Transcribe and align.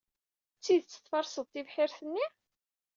D 0.57 0.61
tidet 0.63 1.01
tferseḍ 1.03 1.47
tibḥirt-nni? 1.47 2.25